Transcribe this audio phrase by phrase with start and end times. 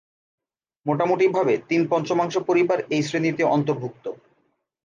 [0.85, 4.05] মোটামুটিভাবে তিন-পঞ্চমাংশ পরিবার এই শ্রেণীতে অর্ন্তভুক্ত।